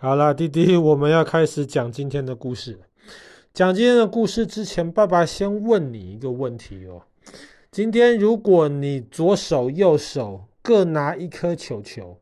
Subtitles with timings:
[0.00, 2.78] 好了，弟弟，我们要开始讲今天的故事。
[3.52, 7.02] 讲今天的故事之前，爸爸先问你一个问题哦。
[7.72, 12.20] 今天如果你左手右手各拿一颗球球，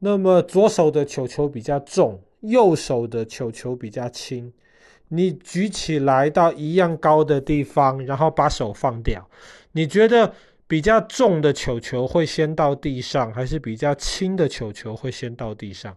[0.00, 4.52] 那么左手的球球比较重，右手的球球比较轻。
[5.08, 9.26] 你举起来到一样高的地方，然后把手放掉。
[9.72, 10.34] 你觉得
[10.66, 15.96] 比较重的球球会先到地上，还是比较轻的球球会先到地上？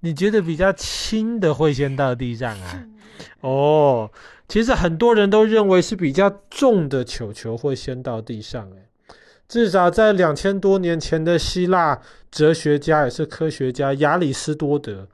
[0.00, 2.86] 你觉得比较轻的会先到地上啊？
[3.40, 4.10] 哦，
[4.48, 8.70] 其实很多人都认为是比较重的球球会先到地上。
[8.70, 8.88] 诶，
[9.46, 12.00] 至少在两千多年前的希腊
[12.30, 15.06] 哲学家也是科学家亚里斯多德，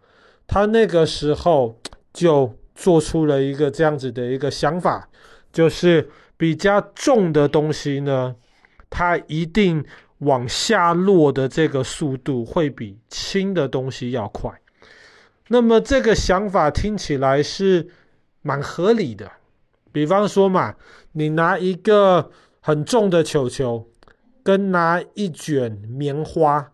[0.47, 1.81] 他那个时候
[2.13, 5.09] 就做出了一个这样子的一个想法，
[5.53, 8.37] 就是比较重的东西呢，
[8.89, 9.85] 它一定
[10.19, 14.51] 往下落的这个速度会比轻的东西要快。
[15.49, 17.89] 那么这个想法听起来是
[18.43, 19.31] 蛮合理的。
[19.93, 20.75] 比方说嘛，
[21.13, 23.87] 你拿一个很重的球球，
[24.43, 26.73] 跟拿一卷棉花，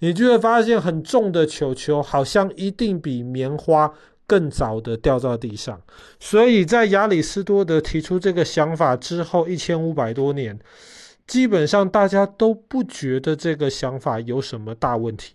[0.00, 3.92] 你就会发现很重的球球好像一定比棉花
[4.26, 5.80] 更早的掉到地上。
[6.20, 10.58] 所以在亚里斯多德提出这个想法之后，一千五百多年，
[11.28, 15.34] 基本上大家都不觉得这个想法有什么大问题。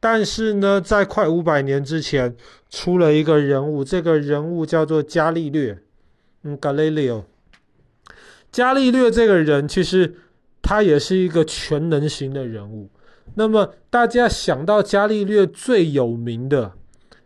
[0.00, 2.36] 但是呢，在快五百年之前，
[2.68, 5.78] 出了一个人物，这个人物叫做伽利略，
[6.42, 7.24] 嗯，Galileo。
[8.50, 10.16] 伽利略这个人，其实
[10.60, 12.90] 他也是一个全能型的人物。
[13.34, 16.72] 那么，大家想到伽利略最有名的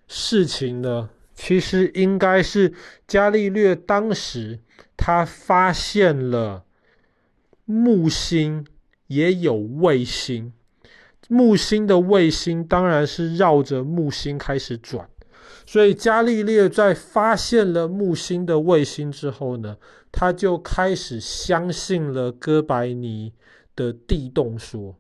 [0.06, 2.74] 事情呢，其实应该是
[3.06, 4.58] 伽利略当时
[4.96, 6.64] 他发现了
[7.64, 8.66] 木星
[9.06, 10.52] 也有卫星。
[11.28, 15.08] 木星的卫星当然是绕着木星开始转，
[15.64, 19.78] 所以伽利略在发现了木星的卫星之后呢，
[20.12, 23.32] 他就开始相信了哥白尼
[23.74, 24.96] 的地动说。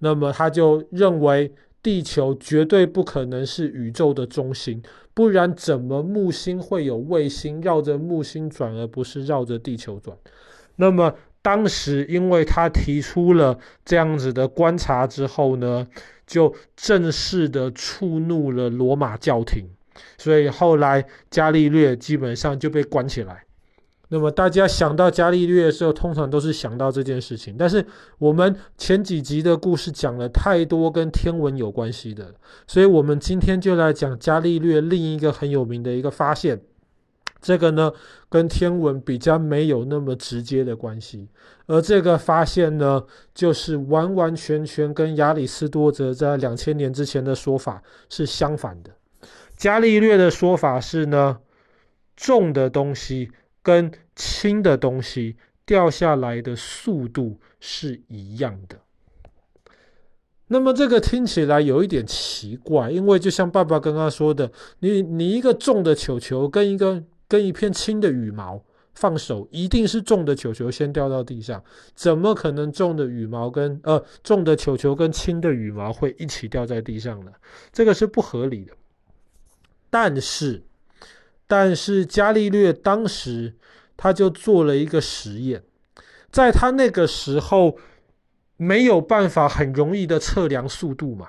[0.00, 4.82] 那么他就认为地球绝对不可能是宇宙的中心，
[5.14, 10.18] 不然怎么木星会有卫星绕着木星转，而不是绕着地球转？
[10.74, 11.14] 那么。
[11.40, 15.86] 当时，因为他提出了这样子的观察之后呢，
[16.26, 19.64] 就正式的触怒了罗马教廷，
[20.18, 23.44] 所以后来伽利略基本上就被关起来。
[24.10, 27.56] 那么大家想到伽利略的时候，通常都是想到这件事情。
[27.58, 27.84] 但是
[28.18, 32.34] 我们前几集的故事讲了太多跟天文有关系的，
[32.66, 36.60] 所以我们今天就来讲伽利略另一个很有名的一个发现。
[37.40, 37.92] 这个呢，
[38.28, 41.28] 跟天文比较没有那么直接的关系，
[41.66, 48.90] 而这个发现呢，就是完完全全跟亚里士多德在两千年之前的说法是相反的。
[49.56, 51.38] 伽利略的说法是呢，
[52.16, 53.30] 重的东西
[53.62, 58.78] 跟轻的东西掉下来的速度是一样的。
[60.48, 64.50] 那么这个听起来有一点奇怪，因为就像爸爸刚刚说的，
[64.80, 67.04] 你你一个重的球球跟一个。
[67.28, 71.62] 跟一片轻的羽毛，放手一定是重的球球先掉到地上，
[71.94, 77.30] 怎么可能重的羽毛跟呃重的球球跟轻的羽毛会一起掉在地上呢？
[77.72, 78.72] 这个是不合理的。
[79.90, 80.64] 但是，
[81.46, 83.54] 但是伽利略当时
[83.96, 85.62] 他就做了一个实验，
[86.30, 87.78] 在他那个时候
[88.56, 91.28] 没有办法很容易的测量速度嘛。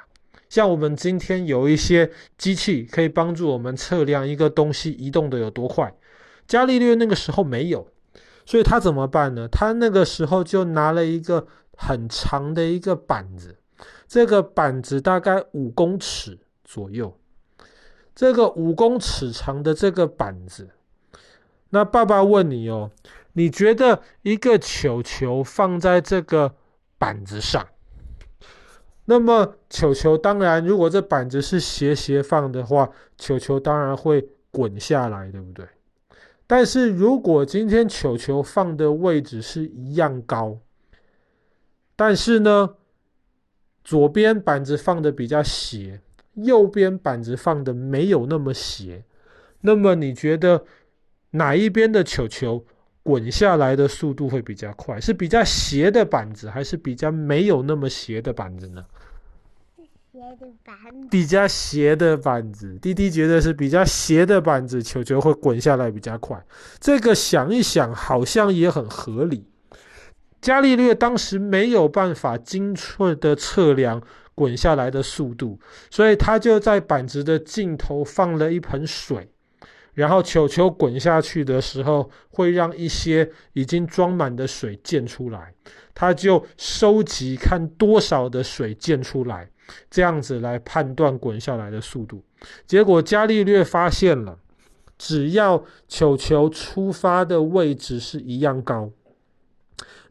[0.50, 5.94] 像我们今天有一些机器可以帮助我们测量一个东西移动的有多快，
[6.48, 7.88] 伽利略那个时候没有，
[8.46, 9.48] 所以他怎么办呢？
[9.48, 11.46] 他那个时候就拿了一个
[11.78, 13.58] 很长的一个板子，
[14.08, 17.16] 这个板子大概五公尺左右，
[18.16, 20.70] 这个五公尺长的这个板子，
[21.70, 22.90] 那爸爸问你哦，
[23.34, 26.56] 你觉得一个球球放在这个
[26.98, 27.68] 板子上？
[29.10, 35.66] 那么球球当然，如果这板子是斜斜放的话，球球当然会滚下来，对不对？
[36.46, 40.60] 但是如果今天球球放的位置是一样高，
[41.96, 42.76] 但是呢，
[43.84, 46.00] 左边板子放的比较斜，
[46.36, 49.04] 右边板子放的没有那么斜，
[49.62, 50.64] 那么你觉得
[51.32, 52.64] 哪一边的球球
[53.02, 55.02] 滚下来的速度会比较快？
[55.02, 58.86] 是比较斜的板子，还是比较没有那么斜的板子呢？
[61.10, 66.44] 比较斜的板子，弟弟觉得是比较斜的板子，球球会滚下来比较快。
[66.80, 69.46] 这个想一想，好像也很合理。
[70.42, 74.02] 伽利略当时没有办法精确的测量
[74.34, 79.30] 滚下来的速度，所以他就在板子的尽头放了一盆水，
[79.94, 85.54] 然后球球滚下去的时候，会让一些已经装满的水溅出来，
[85.94, 89.50] 他就收集看多少的水溅出来，
[89.90, 92.22] 这样子来判断滚下来的速度。
[92.66, 94.38] 结果伽利略发现了，
[94.98, 98.90] 只要球球出发的位置是一样高。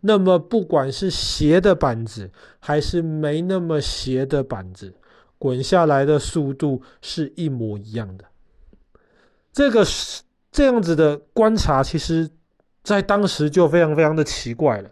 [0.00, 4.94] 那么，不管是斜的板子还是没那么斜的板子，
[5.38, 8.24] 滚下来的速度是一模一样的。
[9.52, 10.22] 这个是
[10.52, 12.30] 这样子的观察，其实
[12.84, 14.90] 在当时就非常非常的奇怪了。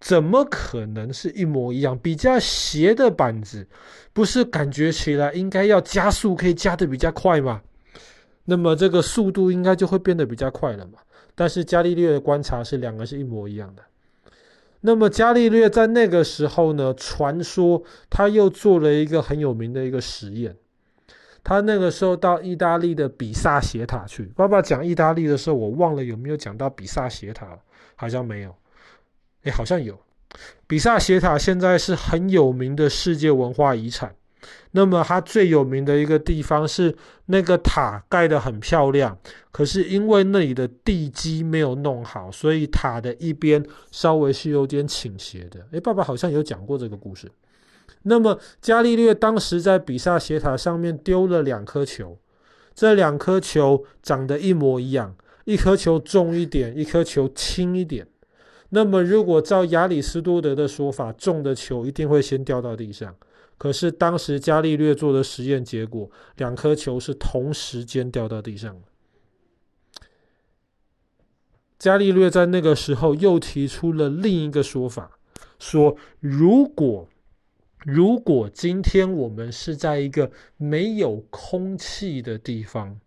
[0.00, 1.96] 怎么可能是一模一样？
[1.98, 3.68] 比较斜的板子，
[4.12, 7.60] 不是感觉起来应该要加速，可以加得比较快吗？
[8.46, 10.98] 那么这个速度应该就会变得比较快了嘛？
[11.34, 13.82] 但是伽利略的观察是两个是一模一样的。
[14.80, 20.56] 那么伽利略在那个时候呢，传说他又做了一个很有名的一个实验。
[21.44, 24.24] 他那个时候到意大利的比萨斜塔去。
[24.34, 27.58] 爸爸讲意大利的时候，我忘了有没有讲到比萨斜塔，
[27.96, 28.54] 好像没有。
[29.42, 29.98] 哎，好像有。
[30.66, 34.14] 比萨斜塔现在是很有名的世界文化遗产。
[34.70, 36.96] 那么它最有名的一个地方是
[37.26, 39.18] 那个塔盖得很漂亮，
[39.50, 45.66] 可是因为那里的地基没有弄好，所以塔的一边稍微是有点倾斜的。
[45.72, 47.30] 诶，爸爸好像有讲过这个故事。
[48.02, 52.16] 那么伽利略当时在比萨斜塔上面丢了两颗球，
[52.74, 55.14] 这两颗球长得一模一样，
[55.44, 58.06] 一颗球重一点，一颗球轻一点。
[58.70, 63.14] 那么如果照亚里士多德的说法，重的球一定会先掉到地上。
[63.58, 68.82] 可是当时伽利略做的实验结果，两颗球是同时间掉到地上的。
[71.78, 75.18] 伽利略在那个时候又提出了另一个说法，
[75.58, 77.08] 说如果
[77.84, 83.00] 如果今天我们是在一个没有空气的地方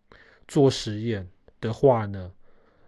[0.47, 1.29] 做实验
[1.61, 2.31] 的话呢，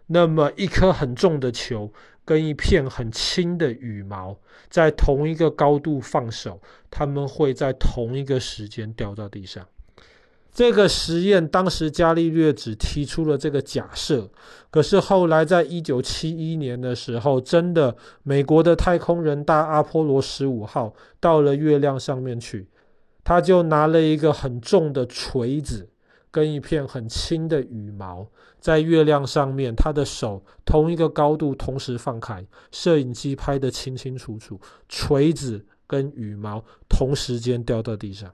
[0.08, 1.92] 那么一颗很重的球。
[2.26, 4.36] 跟一片很轻的羽毛
[4.68, 9.64] 在同一个高度放手，它们会在同一个时间掉到地上。
[10.52, 14.30] 这个实验当时伽利略只提出了这个假设，
[14.70, 22.66] 可是后来在一九七一年的时候，真的美国的太空人搭阿波罗十五号到了月亮上面去，
[23.22, 25.90] 他就拿了一个很重的锤子。
[26.36, 28.28] 跟一片很轻的羽毛
[28.60, 38.30] 在月亮上面，他的手同一个高度同时放开，摄影机拍得清清楚楚，锤子跟羽毛同时间掉到地上，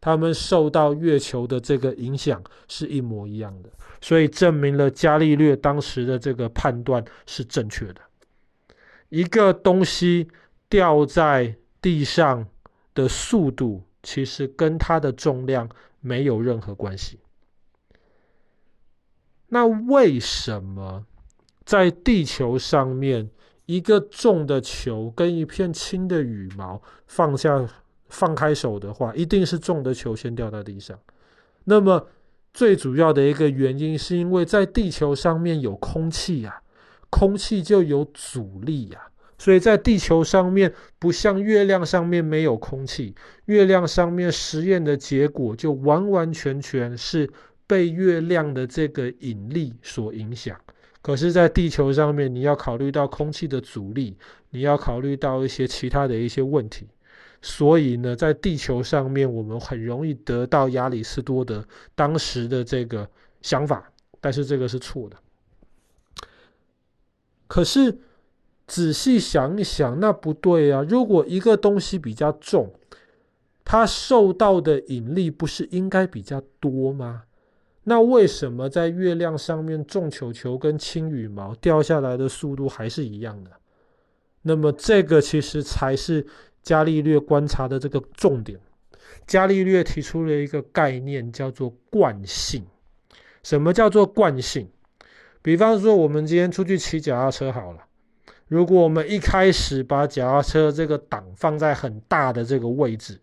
[0.00, 3.68] 他们受到月球的这个影响是一模一样的，
[4.00, 8.00] 所以证明了伽利略当时的这个判断是正确的。
[9.10, 10.26] 一个东西
[10.70, 12.46] 掉在地上
[12.94, 15.68] 的速度，其实跟它的重量
[16.00, 17.18] 没有任何关系。
[19.54, 21.04] 那为什么
[21.62, 23.28] 在地球上面，
[23.66, 27.68] 一个重的球跟一片轻的羽毛放下
[28.08, 30.98] 放开手的话，一定是重的球先掉到地上？
[31.64, 32.06] 那么
[32.54, 36.62] 最主要的一个原因，是因为在地球上面有空气呀，
[37.10, 39.02] 空气就有阻力呀，
[39.36, 47.28] 所以在地球上面不像月亮上面没有空气，月亮上面实验的结果就完完全全是。
[47.66, 50.58] 被月亮的这个引力所影响，
[51.00, 54.16] 可是，在地球上面，你要考虑到空气的阻力，
[54.50, 56.86] 你要考虑到一些其他的一些问题，
[57.40, 61.64] 所以呢，在地球上面，我们很容易得到亚里士多德
[61.94, 63.08] 当时的这个
[63.40, 63.90] 想法，
[64.20, 65.16] 但是这个是错的。
[67.46, 67.98] 可是
[68.66, 70.82] 仔细想一想，那不对啊！
[70.88, 72.72] 如果一个东西比较重，
[73.64, 77.24] 它受到的引力不是应该比较多吗？
[77.84, 83.50] 那为什么在月亮上面重球球跟轻羽毛掉下来的速度还是一样的？
[84.42, 86.26] 那么这个其实才是
[86.62, 88.58] 伽利略观察的这个重点。
[89.26, 92.64] 伽利略提出了一个概念，叫做惯性。
[93.42, 94.68] 什么叫做惯性？
[95.42, 97.84] 比方说，我们今天出去骑脚踏车好了，
[98.46, 103.20] 如果我们一开始把脚踏车这个档放在很大的这个位置，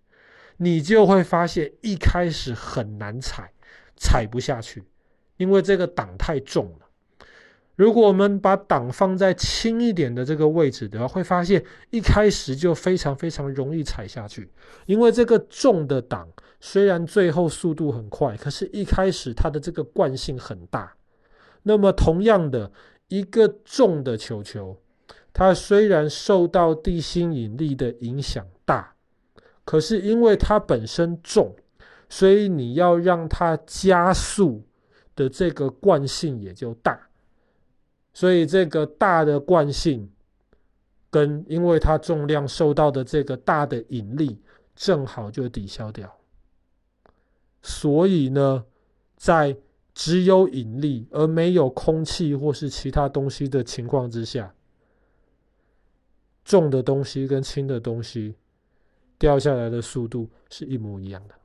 [0.58, 3.52] 你就会发现一开始很难踩。
[4.00, 4.84] 踩不下去，
[5.38, 6.88] 因为这个档太重了。
[7.76, 14.52] 如果我们把档放在轻一点的这个位置的话，会发现一开始就非常非常容易踩下去。
[14.86, 16.28] 因为这个重的档
[16.60, 20.94] 虽然最后速度很快，可是一开始它的这个惯性很大。
[21.64, 22.70] 那么同样的，
[23.08, 24.78] 一个重的球球
[25.32, 28.94] 它虽然受到地心引力的影响大，
[29.64, 31.56] 可是因为它本身重，
[32.10, 34.64] 所以你要让它加速
[35.16, 37.00] 的这个惯性也就大。
[38.14, 40.12] 所以这个大的惯性，
[41.10, 44.42] 跟因为它重量受到的这个大的引力，
[44.76, 46.14] 正好就抵消掉。
[47.62, 48.66] 所以呢，
[49.16, 49.56] 在
[49.94, 54.54] 只有引力而没有空气或是其他东西的情况之下，
[56.44, 58.36] 重的东西跟轻的东西
[59.18, 61.36] 掉下来的速度是一模一样的。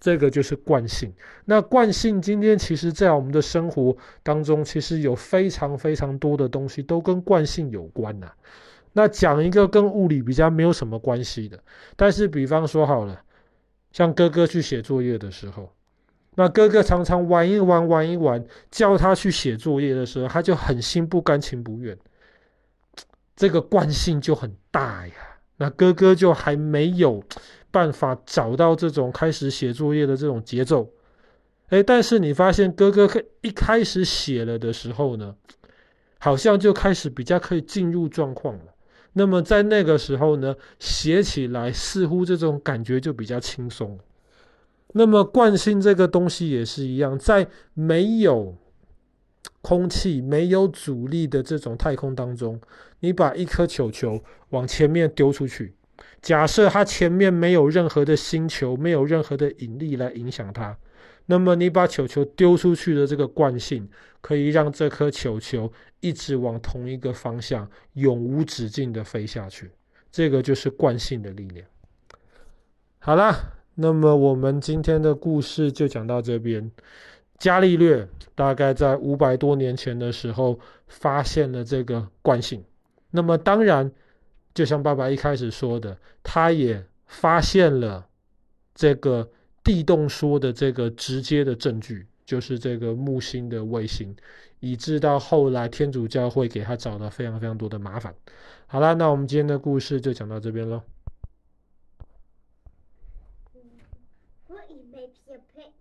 [0.00, 1.12] 这个就是惯性。
[1.44, 8.30] 那惯性今天其实，在我们的生活当中，其实有非常非常多的东西都跟惯性有关呐。
[8.92, 11.58] 那讲一个跟物理比较没有什么关系的，
[11.96, 13.20] 但是比方说好了，
[13.92, 15.72] 像哥哥去写作业的时候，
[16.36, 21.96] 那哥哥常常玩一玩玩一玩，叫他去写作业的时候，他就很心不甘情不愿。
[23.36, 25.14] 这个惯性就很大呀。
[25.58, 27.22] 那哥哥就还没有。
[27.70, 30.90] 办法找到这种开始写作业的这种节奏，
[31.68, 33.08] 哎，但是你发现哥哥
[33.42, 35.34] 一开始写了的时候呢，
[36.18, 38.74] 好像就开始比较可以进入状况了。
[39.12, 43.98] 那么在那个时候呢，写起来似乎这种感觉就比较轻松。
[44.92, 48.56] 那么惯性这个东西也是一样，在没有
[49.60, 52.60] 空气、没有阻力的这种太空当中，
[53.00, 55.74] 你把一颗球球往前面丢出去。
[56.20, 60.76] 假设它前面没有任何的星球，没有任何的引力来影响它，
[61.26, 63.88] 那么你把球球丢出去的这个惯性，
[64.20, 69.70] 可以让这颗球球一直往同一个方向永无止境的飞下去。
[70.10, 71.66] 这个就是惯性的力量。
[72.98, 73.36] 好啦，
[73.76, 76.70] 那么我们今天的故事就讲到这边。
[77.38, 82.64] 伽利略大概在五百多年前的时候发现了这个惯性。
[83.12, 83.90] 那么当然。
[84.58, 88.04] 就像爸爸一开始说的，他也发现了
[88.74, 89.30] 这个
[89.62, 94.12] 地动说的这个直接的证据，就是这个木星的卫星，
[94.58, 98.12] 以致到后来天主教会给他找到非常非常多的麻烦。
[98.66, 100.82] 好了，那我们今天的故事就讲到这边喽。